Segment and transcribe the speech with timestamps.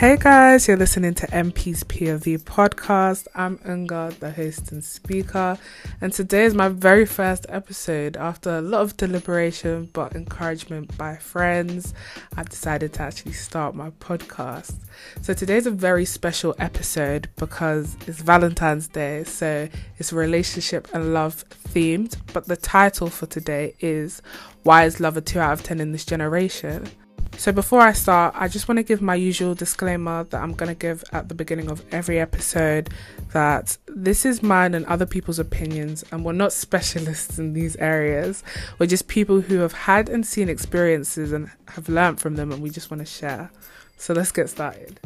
[0.00, 3.26] Hey guys, you're listening to MP's POV podcast.
[3.34, 5.58] I'm Unga, the host and speaker,
[6.00, 8.16] and today is my very first episode.
[8.16, 11.92] After a lot of deliberation but encouragement by friends,
[12.34, 14.76] I've decided to actually start my podcast.
[15.20, 21.44] So today's a very special episode because it's Valentine's Day, so it's relationship and love
[21.68, 22.16] themed.
[22.32, 24.22] But the title for today is
[24.62, 26.88] Why is Love a 2 out of 10 in this generation?
[27.40, 30.68] So, before I start, I just want to give my usual disclaimer that I'm going
[30.68, 32.90] to give at the beginning of every episode
[33.32, 38.44] that this is mine and other people's opinions, and we're not specialists in these areas.
[38.78, 42.60] We're just people who have had and seen experiences and have learned from them, and
[42.60, 43.50] we just want to share.
[43.96, 45.00] So, let's get started.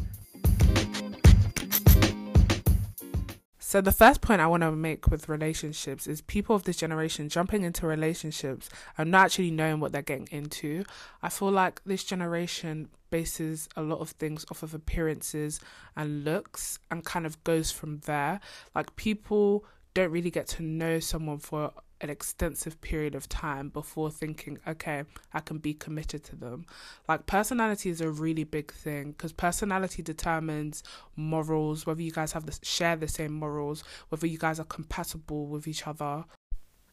[3.74, 7.28] So, the first point I want to make with relationships is people of this generation
[7.28, 10.84] jumping into relationships and not actually knowing what they're getting into.
[11.24, 15.58] I feel like this generation bases a lot of things off of appearances
[15.96, 18.38] and looks and kind of goes from there.
[18.76, 24.10] Like, people don't really get to know someone for an extensive period of time before
[24.10, 26.66] thinking, okay, I can be committed to them.
[27.08, 30.82] Like, personality is a really big thing because personality determines
[31.16, 35.46] morals, whether you guys have the, share the same morals, whether you guys are compatible
[35.46, 36.24] with each other,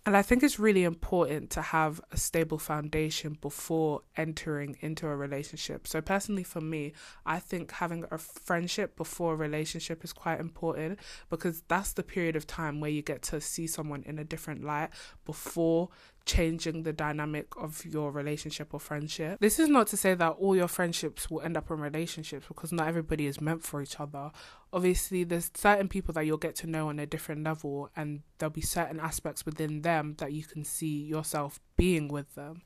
[0.03, 5.15] and I think it's really important to have a stable foundation before entering into a
[5.15, 5.87] relationship.
[5.87, 10.97] So, personally, for me, I think having a friendship before a relationship is quite important
[11.29, 14.63] because that's the period of time where you get to see someone in a different
[14.63, 14.89] light
[15.23, 15.89] before
[16.25, 19.39] changing the dynamic of your relationship or friendship.
[19.39, 22.71] This is not to say that all your friendships will end up in relationships because
[22.71, 24.31] not everybody is meant for each other.
[24.73, 28.51] Obviously, there's certain people that you'll get to know on a different level, and there'll
[28.51, 32.61] be certain aspects within them that you can see yourself being with them.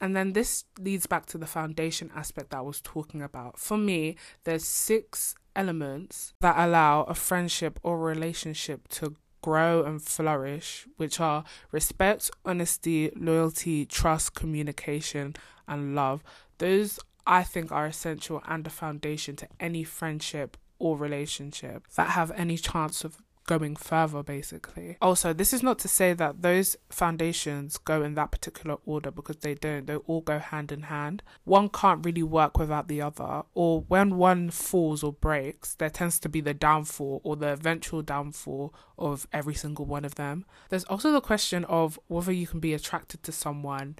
[0.00, 3.58] And then this leads back to the foundation aspect that I was talking about.
[3.58, 10.86] For me, there's six elements that allow a friendship or relationship to grow and flourish,
[10.96, 15.34] which are respect, honesty, loyalty, trust, communication,
[15.66, 16.22] and love.
[16.58, 22.30] Those I think are essential and a foundation to any friendship or relationship that have
[22.32, 24.96] any chance of going further basically.
[25.00, 29.38] Also, this is not to say that those foundations go in that particular order because
[29.38, 29.86] they don't.
[29.86, 31.22] They all go hand in hand.
[31.44, 36.18] One can't really work without the other, or when one falls or breaks, there tends
[36.20, 40.44] to be the downfall or the eventual downfall of every single one of them.
[40.68, 43.96] There's also the question of whether you can be attracted to someone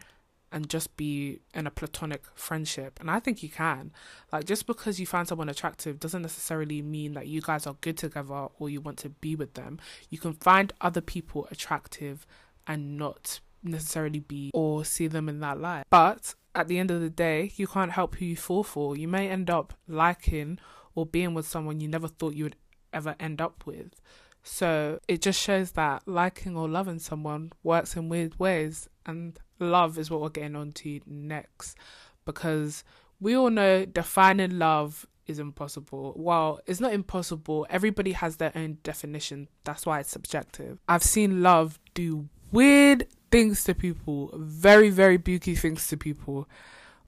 [0.53, 2.99] and just be in a platonic friendship.
[3.01, 3.93] And I think you can.
[4.33, 7.97] Like, just because you find someone attractive doesn't necessarily mean that you guys are good
[7.97, 9.79] together or you want to be with them.
[10.09, 12.27] You can find other people attractive
[12.67, 15.85] and not necessarily be or see them in that light.
[15.91, 18.97] But at the end of the day, you can't help who you fall for.
[18.97, 20.59] You may end up liking
[20.95, 22.57] or being with someone you never thought you would
[22.93, 24.01] ever end up with.
[24.43, 28.89] So it just shows that liking or loving someone works in weird ways.
[29.07, 31.77] And love is what we're getting onto next
[32.25, 32.85] because
[33.21, 36.15] we all know defining love is impossible.
[36.17, 37.67] Well, it's not impossible.
[37.71, 39.49] Everybody has their own definition.
[39.65, 40.79] That's why it's subjective.
[40.89, 46.49] I've seen love do weird things to people, very, very booky things to people,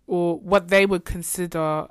[0.06, 1.88] or what they would consider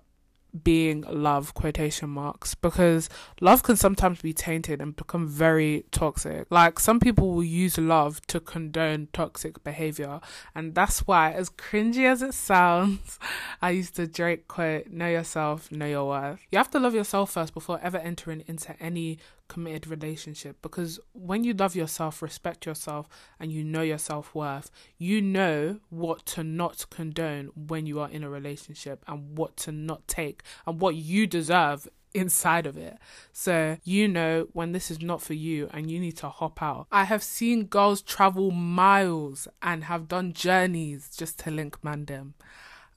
[0.64, 6.48] being love quotation marks because love can sometimes be tainted and become very toxic.
[6.50, 10.20] Like some people will use love to condone toxic behavior
[10.56, 13.20] and that's why as cringy as it sounds
[13.62, 16.40] i used to drake quote know yourself know your worth.
[16.52, 19.20] You have to love yourself first before ever entering into any
[19.52, 24.72] committed relationship because when you love yourself, respect yourself, and you know your self worth,
[24.98, 29.74] you know what to not condone when you are in a relationship and what to
[29.74, 32.98] not take and what you deserve inside of it.
[33.34, 36.88] So you know when this is not for you and you need to hop out.
[36.90, 42.36] I have seen girls travel miles and have done journeys just to link Mandem.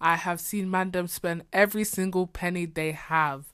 [0.01, 3.53] I have seen Mandem spend every single penny they have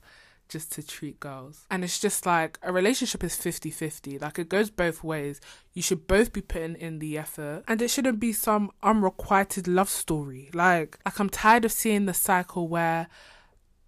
[0.51, 1.65] just to treat girls.
[1.71, 4.19] And it's just like a relationship is 50 50.
[4.19, 5.39] Like it goes both ways.
[5.73, 7.63] You should both be putting in the effort.
[7.67, 10.49] And it shouldn't be some unrequited love story.
[10.53, 13.07] Like, like I'm tired of seeing the cycle where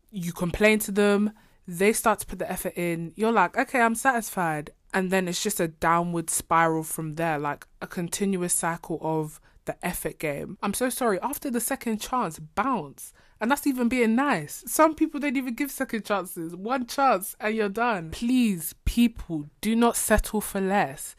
[0.09, 1.33] you complain to them,
[1.67, 4.71] they start to put the effort in, you're like, okay, I'm satisfied.
[4.93, 9.75] And then it's just a downward spiral from there, like a continuous cycle of the
[9.85, 10.57] effort game.
[10.61, 11.19] I'm so sorry.
[11.21, 13.11] After the second chance, bounce.
[13.43, 14.63] And that's even being nice.
[14.67, 16.55] Some people don't even give second chances.
[16.55, 18.09] One chance and you're done.
[18.11, 21.17] Please, people, do not settle for less.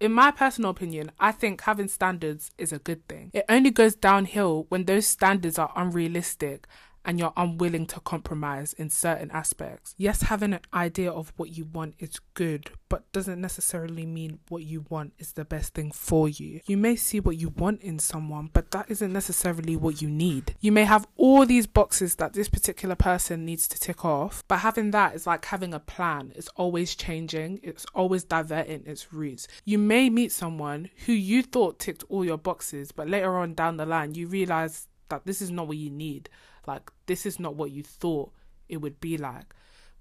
[0.00, 3.30] In my personal opinion, I think having standards is a good thing.
[3.34, 6.66] It only goes downhill when those standards are unrealistic
[7.04, 9.94] and you're unwilling to compromise in certain aspects.
[9.96, 14.62] Yes, having an idea of what you want is good, but doesn't necessarily mean what
[14.62, 16.60] you want is the best thing for you.
[16.66, 20.54] You may see what you want in someone, but that isn't necessarily what you need.
[20.60, 24.58] You may have all these boxes that this particular person needs to tick off, but
[24.58, 26.32] having that is like having a plan.
[26.34, 29.48] It's always changing, it's always diverting its routes.
[29.64, 33.76] You may meet someone who you thought ticked all your boxes, but later on down
[33.76, 36.28] the line, you realize that this is not what you need.
[36.66, 38.32] Like, this is not what you thought
[38.68, 39.54] it would be like.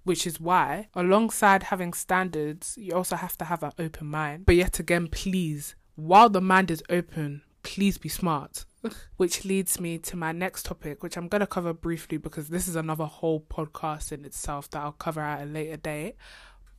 [0.04, 4.46] Which is why, alongside having standards, you also have to have an open mind.
[4.46, 8.66] But yet again, please, while the mind is open, please be smart.
[9.18, 12.68] which leads me to my next topic, which I'm going to cover briefly because this
[12.68, 16.16] is another whole podcast in itself that I'll cover at a later date.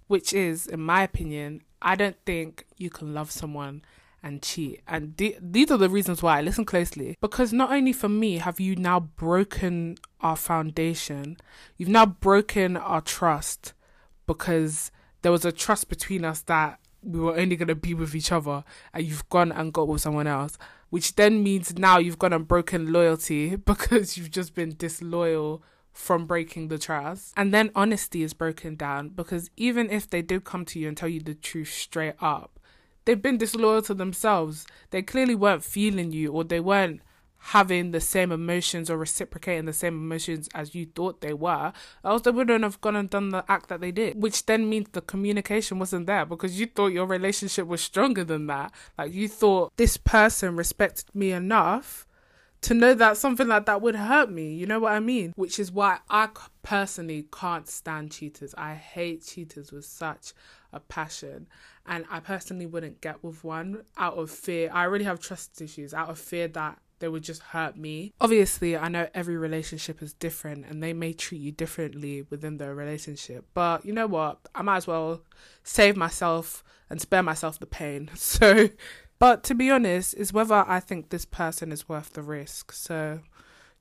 [0.07, 3.83] Which is, in my opinion, I don't think you can love someone
[4.23, 4.81] and cheat.
[4.87, 6.41] And th- these are the reasons why.
[6.41, 7.17] Listen closely.
[7.21, 11.37] Because not only for me have you now broken our foundation,
[11.77, 13.73] you've now broken our trust
[14.27, 14.91] because
[15.23, 18.31] there was a trust between us that we were only going to be with each
[18.31, 18.63] other
[18.93, 20.59] and you've gone and got with someone else
[20.91, 25.63] which then means now you've gone and broken loyalty because you've just been disloyal
[25.93, 27.33] from breaking the trust.
[27.37, 30.97] And then honesty is broken down because even if they did come to you and
[30.97, 32.60] tell you the truth straight up,
[33.05, 34.67] they've been disloyal to themselves.
[34.91, 37.01] They clearly weren't feeling you or they weren't
[37.41, 41.73] having the same emotions or reciprocating the same emotions as you thought they were,
[42.05, 44.21] else they wouldn't have gone and done the act that they did.
[44.21, 48.47] Which then means the communication wasn't there because you thought your relationship was stronger than
[48.49, 48.73] that.
[48.99, 52.07] Like you thought this person respected me enough
[52.63, 54.53] to know that something like that would hurt me.
[54.53, 55.33] You know what I mean?
[55.37, 56.29] Which is why I
[56.63, 58.55] personally can't stand cheaters.
[58.57, 60.35] I hate cheaters with such
[60.73, 61.49] a passion.
[61.87, 64.71] And I personally wouldn't get with one out of fear.
[64.73, 68.13] I already have trust issues out of fear that they would just hurt me.
[68.21, 72.75] Obviously, I know every relationship is different and they may treat you differently within their
[72.75, 73.47] relationship.
[73.55, 74.39] But you know what?
[74.55, 75.23] I might as well
[75.65, 78.11] save myself and spare myself the pain.
[78.17, 78.69] So,
[79.19, 82.73] but to be honest, is whether I think this person is worth the risk.
[82.73, 83.21] So,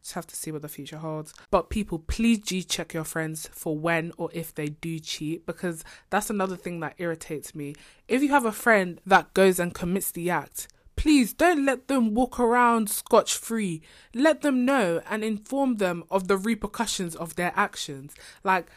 [0.01, 1.33] just have to see what the future holds.
[1.51, 5.83] But people, please do check your friends for when or if they do cheat because
[6.09, 7.75] that's another thing that irritates me.
[8.07, 10.67] If you have a friend that goes and commits the act,
[10.99, 13.81] please don't let them walk around scotch free.
[14.13, 18.13] Let them know and inform them of the repercussions of their actions.
[18.43, 18.69] Like,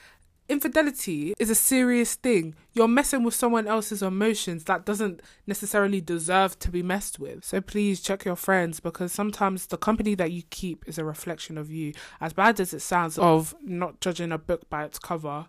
[0.52, 2.54] infidelity is a serious thing.
[2.72, 7.44] You're messing with someone else's emotions that doesn't necessarily deserve to be messed with.
[7.44, 11.58] So please check your friends because sometimes the company that you keep is a reflection
[11.58, 11.94] of you.
[12.20, 15.46] As bad as it sounds of not judging a book by its cover,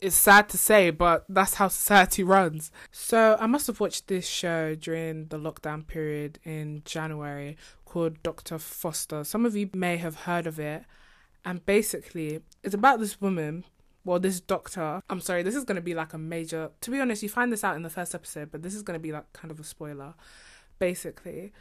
[0.00, 2.70] it's sad to say, but that's how society runs.
[2.92, 8.58] So I must have watched this show during the lockdown period in January called Dr.
[8.58, 9.24] Foster.
[9.24, 10.84] Some of you may have heard of it.
[11.44, 13.64] And basically, it's about this woman
[14.04, 17.00] well, this doctor, I'm sorry, this is going to be like a major, to be
[17.00, 19.12] honest, you find this out in the first episode, but this is going to be
[19.12, 20.14] like kind of a spoiler.
[20.78, 21.52] Basically,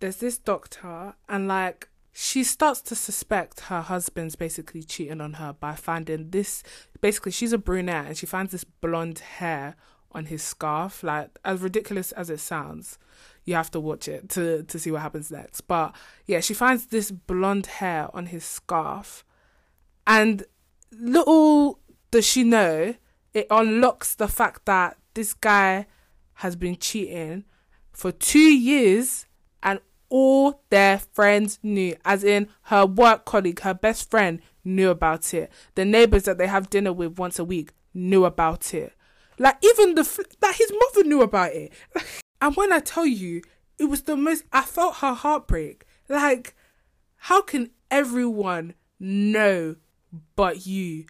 [0.00, 5.52] there's this doctor, and like, she starts to suspect her husband's basically cheating on her
[5.52, 6.62] by finding this.
[7.00, 9.76] Basically, she's a brunette and she finds this blonde hair
[10.12, 11.04] on his scarf.
[11.04, 12.98] Like, as ridiculous as it sounds,
[13.44, 15.62] you have to watch it to, to see what happens next.
[15.62, 15.94] But
[16.26, 19.24] yeah, she finds this blonde hair on his scarf.
[20.04, 20.44] And
[20.92, 21.78] little
[22.10, 22.94] does she know,
[23.32, 25.86] it unlocks the fact that this guy
[26.34, 27.44] has been cheating
[27.92, 29.26] for two years
[29.62, 35.32] and all their friends knew, as in her work colleague, her best friend knew about
[35.32, 35.52] it.
[35.74, 38.92] The neighbors that they have dinner with once a week knew about it.
[39.38, 40.02] Like even the
[40.40, 41.72] that his mother knew about it.
[42.42, 43.42] and when I tell you,
[43.78, 44.44] it was the most.
[44.52, 45.86] I felt her heartbreak.
[46.08, 46.54] Like,
[47.16, 49.76] how can everyone know
[50.36, 51.06] but you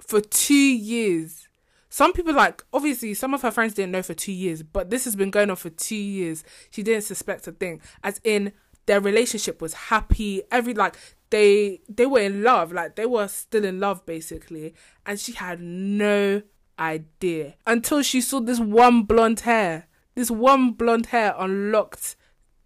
[0.00, 1.48] for two years.
[1.88, 5.04] Some people like obviously some of her friends didn't know for two years, but this
[5.04, 6.42] has been going on for two years.
[6.70, 7.80] She didn't suspect a thing.
[8.02, 8.52] As in
[8.86, 10.42] their relationship was happy.
[10.50, 10.96] Every like
[11.30, 14.74] they they were in love, like they were still in love basically,
[15.06, 16.42] and she had no
[16.78, 19.86] idea until she saw this one blonde hair.
[20.14, 22.16] This one blonde hair unlocked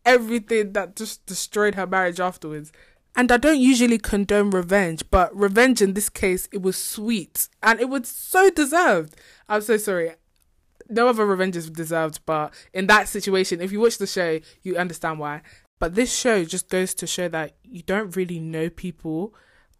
[0.04, 2.73] everything that just destroyed her marriage afterwards.
[3.17, 7.81] And I don't usually condone revenge, but revenge in this case, it was sweet and
[7.81, 9.17] it was so deserved.
[9.49, 10.12] I'm so sorry.
[10.88, 14.77] No other revenge is deserved, but in that situation, if you watch the show, you
[14.77, 15.43] understand why.
[15.79, 19.35] But this show just goes to show that you don't really know people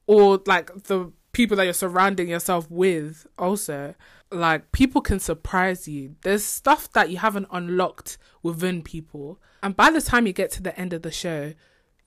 [0.07, 3.95] or like the people that you're surrounding yourself with also
[4.33, 9.91] like people can surprise you there's stuff that you haven't unlocked within people and by
[9.91, 11.53] the time you get to the end of the show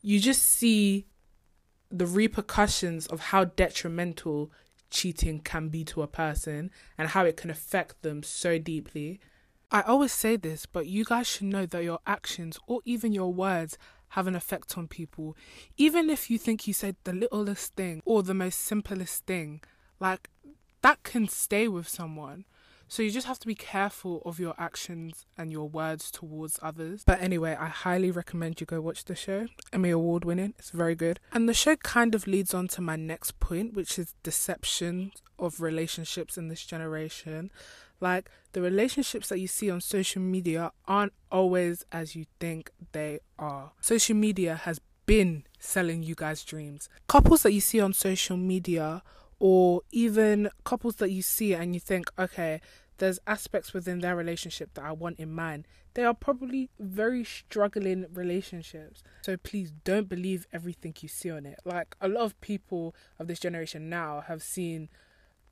[0.01, 1.05] you just see
[1.91, 4.51] the repercussions of how detrimental
[4.89, 9.19] cheating can be to a person and how it can affect them so deeply.
[9.71, 13.33] I always say this, but you guys should know that your actions or even your
[13.33, 13.77] words
[14.09, 15.37] have an effect on people.
[15.77, 19.61] Even if you think you said the littlest thing or the most simplest thing,
[19.99, 20.29] like
[20.81, 22.45] that can stay with someone.
[22.91, 27.03] So you just have to be careful of your actions and your words towards others.
[27.05, 29.47] But anyway, I highly recommend you go watch the show.
[29.71, 30.55] Emmy Award winning.
[30.59, 31.21] It's very good.
[31.31, 35.61] And the show kind of leads on to my next point, which is deception of
[35.61, 37.49] relationships in this generation.
[38.01, 43.19] Like the relationships that you see on social media aren't always as you think they
[43.39, 43.71] are.
[43.79, 46.89] Social media has been selling you guys dreams.
[47.07, 49.01] Couples that you see on social media
[49.41, 52.61] or even couples that you see and you think, okay,
[52.99, 55.65] there's aspects within their relationship that I want in mine.
[55.95, 59.01] They are probably very struggling relationships.
[59.23, 61.57] So please don't believe everything you see on it.
[61.65, 64.89] Like a lot of people of this generation now have seen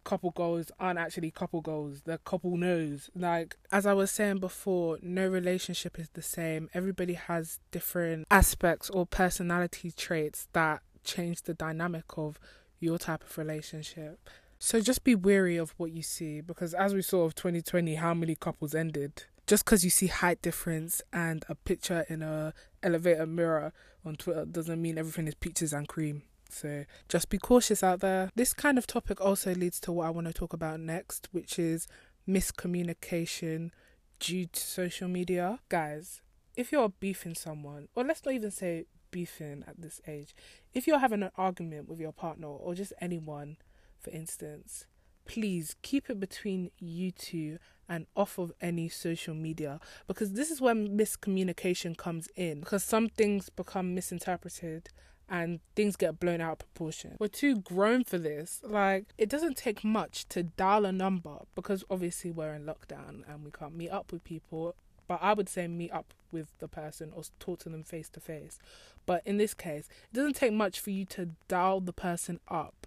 [0.03, 2.03] couple goals aren't actually couple goals.
[2.05, 3.09] They're couple knows.
[3.15, 6.69] Like as I was saying before, no relationship is the same.
[6.75, 12.39] Everybody has different aspects or personality traits that change the dynamic of
[12.79, 14.29] your type of relationship.
[14.59, 18.13] So just be wary of what you see because as we saw of 2020, how
[18.13, 23.25] many couples ended just because you see height difference and a picture in a elevator
[23.25, 23.73] mirror
[24.05, 26.21] on Twitter doesn't mean everything is peaches and cream.
[26.51, 28.29] So just be cautious out there.
[28.35, 31.57] This kind of topic also leads to what I want to talk about next, which
[31.57, 31.87] is
[32.27, 33.71] miscommunication
[34.19, 35.57] due to social media.
[35.67, 36.21] Guys,
[36.55, 40.35] if you're beefing someone, or let's not even say beefing at this age,
[40.73, 43.57] if you're having an argument with your partner or just anyone
[43.99, 44.85] for instance,
[45.25, 50.61] please keep it between you two and off of any social media because this is
[50.61, 54.89] when miscommunication comes in because some things become misinterpreted
[55.27, 57.15] and things get blown out of proportion.
[57.19, 58.61] We're too grown for this.
[58.63, 63.45] Like, it doesn't take much to dial a number because obviously we're in lockdown and
[63.45, 64.75] we can't meet up with people.
[65.09, 68.19] But I would say meet up with the person or talk to them face to
[68.19, 68.59] face.
[69.07, 72.85] But in this case, it doesn't take much for you to dial the person up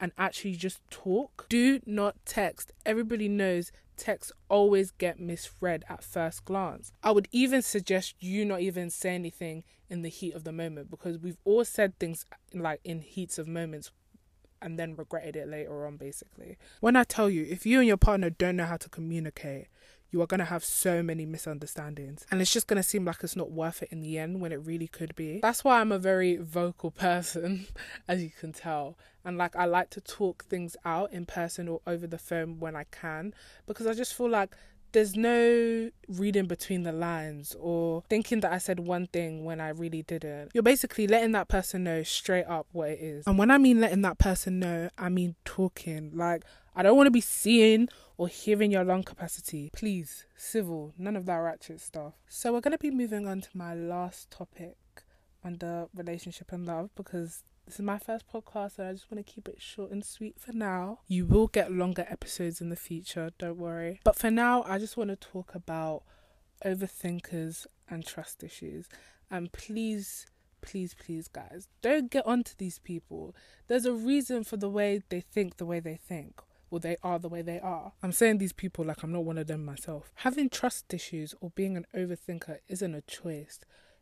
[0.00, 1.46] and actually just talk.
[1.48, 2.72] Do not text.
[2.86, 6.92] Everybody knows texts always get misread at first glance.
[7.02, 10.92] I would even suggest you not even say anything in the heat of the moment
[10.92, 13.90] because we've all said things like in heats of moments
[14.62, 16.56] and then regretted it later on basically.
[16.78, 19.66] When I tell you if you and your partner don't know how to communicate,
[20.14, 23.16] you are going to have so many misunderstandings and it's just going to seem like
[23.24, 25.40] it's not worth it in the end when it really could be.
[25.40, 27.66] That's why I'm a very vocal person,
[28.06, 28.96] as you can tell.
[29.24, 32.76] And like, I like to talk things out in person or over the phone when
[32.76, 33.34] I can
[33.66, 34.54] because I just feel like
[34.92, 39.70] there's no reading between the lines or thinking that I said one thing when I
[39.70, 40.52] really didn't.
[40.54, 43.26] You're basically letting that person know straight up what it is.
[43.26, 46.12] And when I mean letting that person know, I mean talking.
[46.14, 46.44] Like,
[46.76, 49.70] I don't want to be seeing or hearing your lung capacity.
[49.74, 52.14] Please, civil, none of that ratchet stuff.
[52.28, 54.76] So, we're going to be moving on to my last topic
[55.44, 59.32] under relationship and love because this is my first podcast, and I just want to
[59.32, 61.00] keep it short and sweet for now.
[61.08, 64.00] You will get longer episodes in the future, don't worry.
[64.04, 66.02] But for now, I just want to talk about
[66.64, 68.88] overthinkers and trust issues.
[69.30, 70.26] And please,
[70.60, 73.34] please, please, guys, don't get onto these people.
[73.66, 76.40] There's a reason for the way they think the way they think.
[76.74, 77.92] Or they are the way they are.
[78.02, 80.10] I'm saying these people like I'm not one of them myself.
[80.16, 83.60] Having trust issues or being an overthinker isn't a choice.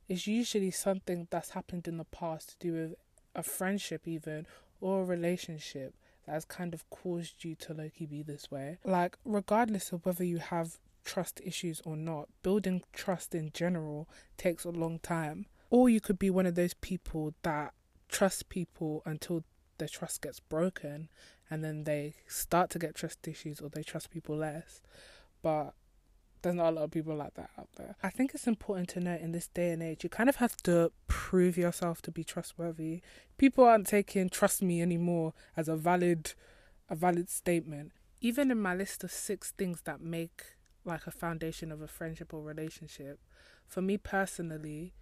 [0.09, 2.95] It's usually something that's happened in the past to do with
[3.35, 4.47] a friendship even
[4.81, 8.79] or a relationship that has kind of caused you to Loki be this way.
[8.87, 14.65] Like, regardless of whether you have trust issues or not, building trust in general takes
[14.65, 15.45] a long time.
[15.69, 17.75] Or you could be one of those people that
[18.09, 19.45] trust people until
[19.77, 21.11] their trust gets broken
[21.53, 24.81] and then they start to get trust issues or they trust people less.
[25.43, 25.75] But
[26.41, 27.95] there's not a lot of people like that out there.
[28.03, 30.57] I think it's important to note in this day and age, you kind of have
[30.63, 33.03] to prove yourself to be trustworthy.
[33.37, 36.33] People aren't taking trust me anymore as a valid
[36.89, 37.93] a valid statement.
[38.23, 40.45] Even in my list of six things that make
[40.87, 43.21] like a foundation of a friendship or relationship,
[43.67, 44.95] for me personally,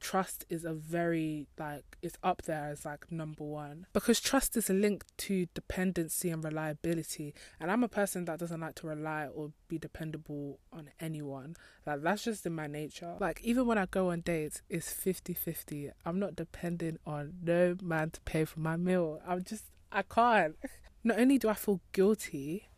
[0.00, 3.86] trust is a very like it's up there as like number one.
[3.92, 7.34] Because trust is linked to dependency and reliability.
[7.60, 11.56] And i'm a person that doesn't like to rely or be dependable on anyone.
[11.86, 13.16] Like that's just in my nature.
[13.20, 17.76] Like even when i go on dates it's 50 50 i'm not dependent on no
[17.82, 19.20] man to pay for my meal.
[19.26, 20.56] I'm just i can't.
[21.04, 22.68] Not only do i feel guilty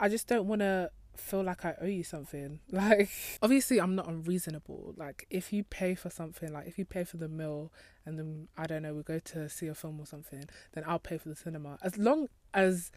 [0.00, 2.60] i just don't want to feel like I owe you something.
[2.70, 3.10] Like,
[3.42, 4.94] obviously, I'm not unreasonable.
[4.96, 7.72] Like, if you pay for something, like if you pay for the meal
[8.06, 10.98] and then I don't know, we go to see a film or something, then I'll
[10.98, 11.78] pay for the cinema.
[11.82, 12.90] As long as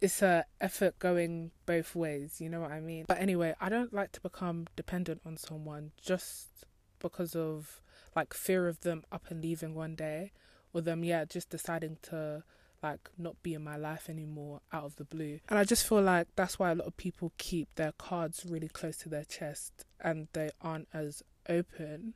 [0.00, 3.06] it's a effort going both ways, you know what I mean?
[3.08, 6.48] But anyway, I don't like to become dependent on someone just
[7.00, 7.80] because of
[8.14, 10.32] like fear of them up and leaving one day
[10.72, 12.42] or them yeah just deciding to
[12.82, 15.40] like not be in my life anymore out of the blue.
[15.48, 18.68] And I just feel like that's why a lot of people keep their cards really
[18.68, 22.14] close to their chest and they aren't as open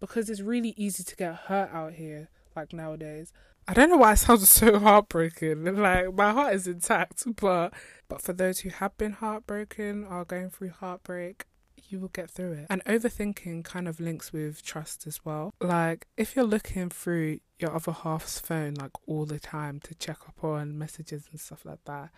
[0.00, 3.32] because it's really easy to get hurt out here like nowadays.
[3.66, 5.64] I don't know why it sounds so heartbroken.
[5.76, 7.72] Like my heart is intact, but
[8.08, 11.46] but for those who have been heartbroken or going through heartbreak,
[11.88, 12.66] you will get through it.
[12.70, 15.54] And overthinking kind of links with trust as well.
[15.60, 20.18] Like if you're looking through your other half's phone like all the time to check
[20.28, 22.10] up on messages and stuff like that,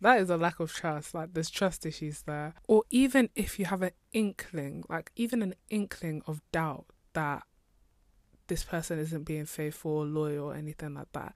[0.00, 1.14] that is a lack of trust.
[1.14, 2.54] Like there's trust issues there.
[2.66, 7.42] Or even if you have an inkling, like even an inkling of doubt that
[8.46, 11.34] this person isn't being faithful or loyal or anything like that.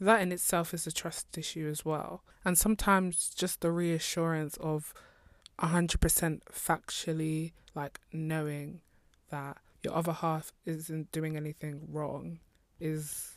[0.00, 2.22] That in itself is a trust issue as well.
[2.44, 4.92] And sometimes just the reassurance of
[5.60, 8.80] 100% factually, like knowing
[9.30, 12.40] that your other half isn't doing anything wrong
[12.80, 13.36] is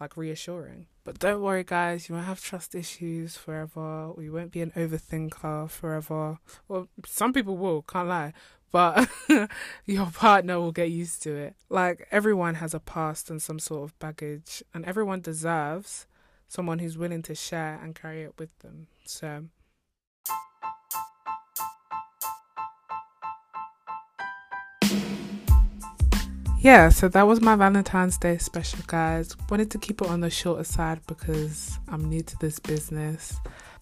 [0.00, 0.86] like reassuring.
[1.04, 4.72] But don't worry, guys, you won't have trust issues forever, or you won't be an
[4.76, 6.38] overthinker forever.
[6.68, 8.32] Well, some people will, can't lie
[8.72, 9.08] but
[9.86, 11.54] your partner will get used to it.
[11.68, 16.06] Like everyone has a past and some sort of baggage, and everyone deserves
[16.48, 18.88] someone who's willing to share and carry it with them.
[19.04, 19.44] So.
[26.62, 29.36] Yeah, so that was my Valentine's Day special, guys.
[29.50, 33.34] Wanted to keep it on the shorter side because I'm new to this business.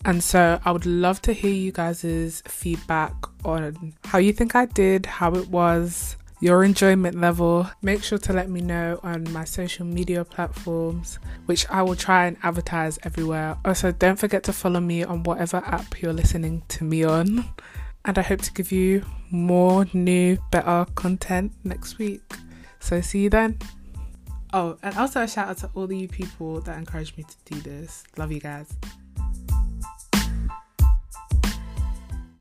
[0.07, 3.13] And so I would love to hear you guys' feedback
[3.45, 7.69] on how you think I did, how it was, your enjoyment level.
[7.83, 12.29] Make sure to let me know on my social media platforms, which I will try
[12.29, 13.59] and advertise everywhere.
[13.63, 17.45] Also, don't forget to follow me on whatever app you're listening to me on.
[18.07, 22.23] And I hope to give you more new, better content next week.
[22.81, 23.59] So, see you then.
[24.53, 27.55] Oh, and also a shout out to all the you people that encouraged me to
[27.55, 28.03] do this.
[28.17, 28.73] Love you guys.